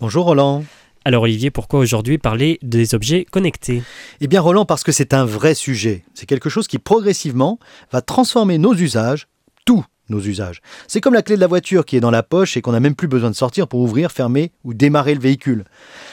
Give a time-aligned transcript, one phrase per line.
[0.00, 0.64] Bonjour Roland.
[1.04, 3.82] Alors Olivier, pourquoi aujourd'hui parler des objets connectés?
[4.20, 6.04] Eh bien Roland, parce que c'est un vrai sujet.
[6.14, 7.58] C'est quelque chose qui progressivement
[7.90, 9.26] va transformer nos usages,
[9.64, 10.60] tous nos usages.
[10.86, 12.78] C'est comme la clé de la voiture qui est dans la poche et qu'on n'a
[12.78, 15.64] même plus besoin de sortir pour ouvrir, fermer ou démarrer le véhicule.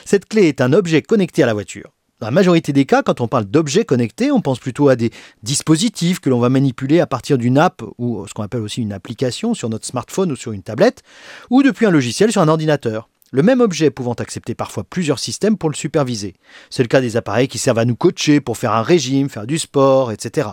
[0.03, 1.91] Cette clé est un objet connecté à la voiture.
[2.19, 5.11] Dans la majorité des cas, quand on parle d'objets connectés, on pense plutôt à des
[5.43, 8.93] dispositifs que l'on va manipuler à partir d'une app ou ce qu'on appelle aussi une
[8.93, 11.03] application sur notre smartphone ou sur une tablette,
[11.51, 13.09] ou depuis un logiciel sur un ordinateur.
[13.35, 16.35] Le même objet pouvant accepter parfois plusieurs systèmes pour le superviser.
[16.69, 19.45] C'est le cas des appareils qui servent à nous coacher pour faire un régime, faire
[19.45, 20.51] du sport, etc.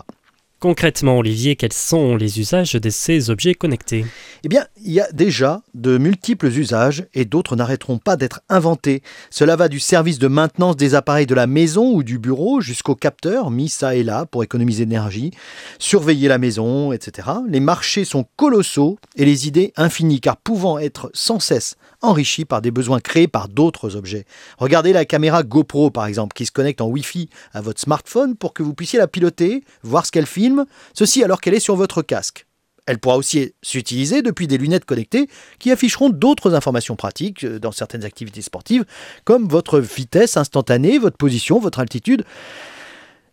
[0.63, 4.05] Concrètement, Olivier, quels sont les usages de ces objets connectés?
[4.45, 9.01] Eh bien, il y a déjà de multiples usages et d'autres n'arrêteront pas d'être inventés.
[9.29, 12.95] Cela va du service de maintenance des appareils de la maison ou du bureau jusqu'aux
[12.95, 15.31] capteurs mis ça et là pour économiser d'énergie,
[15.79, 17.27] surveiller la maison, etc.
[17.49, 22.61] Les marchés sont colossaux et les idées infinies car pouvant être sans cesse enrichies par
[22.61, 24.25] des besoins créés par d'autres objets.
[24.59, 28.53] Regardez la caméra GoPro par exemple qui se connecte en Wi-Fi à votre smartphone pour
[28.53, 32.01] que vous puissiez la piloter, voir ce qu'elle filme ceci alors qu'elle est sur votre
[32.01, 32.45] casque.
[32.85, 37.71] Elle pourra aussi s'utiliser depuis des lunettes connectées qui afficheront d'autres informations pratiques euh, dans
[37.71, 38.83] certaines activités sportives,
[39.23, 42.25] comme votre vitesse instantanée, votre position, votre altitude.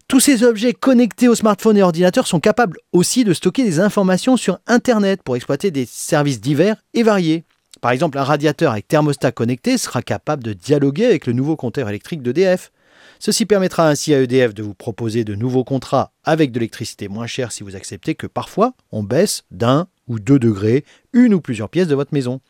[0.06, 4.36] Tous ces objets connectés au smartphone et ordinateur sont capables aussi de stocker des informations
[4.36, 7.45] sur Internet pour exploiter des services divers et variés.
[7.81, 11.89] Par exemple, un radiateur avec thermostat connecté sera capable de dialoguer avec le nouveau compteur
[11.89, 12.73] électrique d'EDF.
[13.19, 17.27] Ceci permettra ainsi à EDF de vous proposer de nouveaux contrats avec de l'électricité moins
[17.27, 21.69] chère si vous acceptez que parfois on baisse d'un ou deux degrés une ou plusieurs
[21.69, 22.41] pièces de votre maison.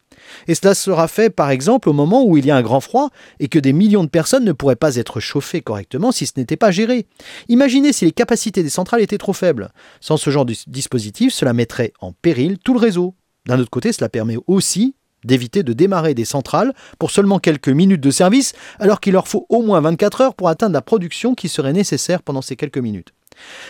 [0.47, 3.11] Et cela sera fait par exemple au moment où il y a un grand froid
[3.41, 6.57] et que des millions de personnes ne pourraient pas être chauffées correctement si ce n'était
[6.57, 7.07] pas géré.
[7.49, 9.73] Imaginez si les capacités des centrales étaient trop faibles.
[10.01, 13.15] Sans ce genre de dispositif, cela mettrait en péril tout le réseau.
[13.47, 18.01] D'un autre côté, cela permet aussi d'éviter de démarrer des centrales pour seulement quelques minutes
[18.01, 21.49] de service, alors qu'il leur faut au moins 24 heures pour atteindre la production qui
[21.49, 23.13] serait nécessaire pendant ces quelques minutes.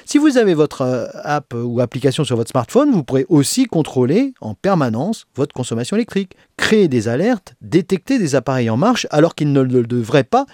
[0.04, 4.34] Si vous avez votre euh, app ou application sur votre smartphone, vous pourrez aussi contrôler
[4.40, 9.52] en permanence votre consommation électrique, créer des alertes, détecter des appareils en marche alors qu'ils
[9.52, 10.46] ne le devraient pas,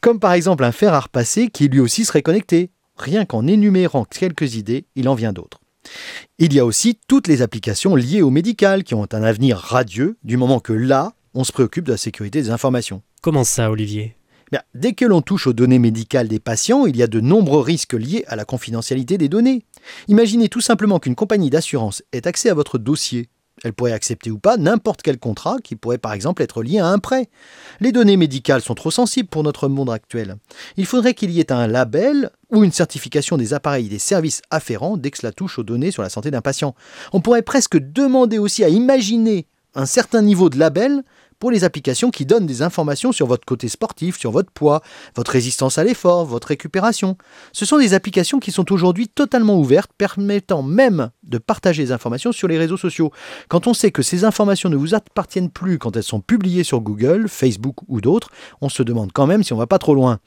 [0.00, 2.70] comme par exemple un fer à repasser qui lui aussi serait connecté.
[2.96, 5.60] Rien qu'en énumérant quelques idées, il en vient d'autres.
[6.38, 10.16] Il y a aussi toutes les applications liées au médical qui ont un avenir radieux
[10.22, 13.02] du moment que là, on se préoccupe de la sécurité des informations.
[13.22, 14.14] Comment ça, Olivier?
[14.74, 17.92] Dès que l'on touche aux données médicales des patients, il y a de nombreux risques
[17.92, 19.62] liés à la confidentialité des données.
[20.08, 23.28] Imaginez tout simplement qu'une compagnie d'assurance ait accès à votre dossier
[23.64, 26.86] elle pourrait accepter ou pas n'importe quel contrat qui pourrait par exemple être lié à
[26.86, 27.28] un prêt.
[27.80, 30.36] Les données médicales sont trop sensibles pour notre monde actuel.
[30.76, 34.42] Il faudrait qu'il y ait un label ou une certification des appareils et des services
[34.50, 36.74] afférents dès que cela touche aux données sur la santé d'un patient.
[37.12, 41.02] On pourrait presque demander aussi à imaginer un certain niveau de label
[41.38, 44.82] pour les applications qui donnent des informations sur votre côté sportif, sur votre poids,
[45.14, 47.16] votre résistance à l'effort, votre récupération.
[47.52, 52.32] Ce sont des applications qui sont aujourd'hui totalement ouvertes, permettant même de partager des informations
[52.32, 53.12] sur les réseaux sociaux.
[53.48, 56.80] Quand on sait que ces informations ne vous appartiennent plus quand elles sont publiées sur
[56.80, 60.18] Google, Facebook ou d'autres, on se demande quand même si on va pas trop loin.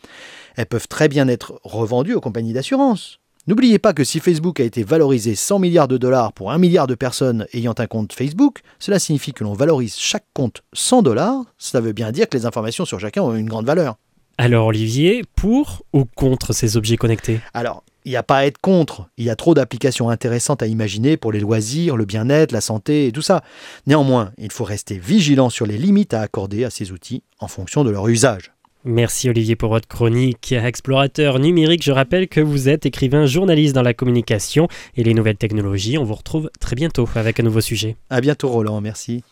[0.56, 3.21] Elles peuvent très bien être revendues aux compagnies d'assurance.
[3.52, 6.88] N'oubliez pas que si Facebook a été valorisé 100 milliards de dollars pour 1 milliard
[6.88, 11.44] de personnes ayant un compte Facebook, cela signifie que l'on valorise chaque compte 100 dollars.
[11.58, 13.98] Cela veut bien dire que les informations sur chacun ont une grande valeur.
[14.38, 17.42] Alors Olivier, pour ou contre ces objets connectés?
[17.54, 19.10] Alors, il n'y a pas à être contre.
[19.18, 23.08] Il y a trop d'applications intéressantes à imaginer pour les loisirs, le bien-être, la santé
[23.08, 23.44] et tout ça.
[23.86, 27.84] Néanmoins, il faut rester vigilant sur les limites à accorder à ces outils en fonction
[27.84, 28.54] de leur usage.
[28.84, 30.52] Merci Olivier pour votre chronique.
[30.54, 35.38] Explorateur numérique, je rappelle que vous êtes écrivain journaliste dans la communication et les nouvelles
[35.38, 36.00] technologies.
[36.00, 37.96] On vous retrouve très bientôt avec un nouveau sujet.
[38.10, 39.24] À bientôt Roland, merci.